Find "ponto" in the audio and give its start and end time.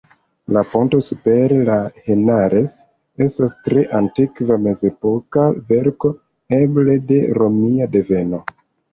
0.69-0.99